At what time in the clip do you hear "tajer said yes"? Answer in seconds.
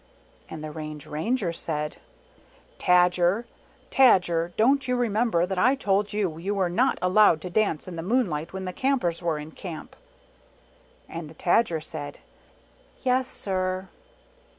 11.35-13.27